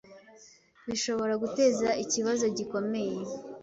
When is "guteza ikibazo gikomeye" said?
1.43-3.17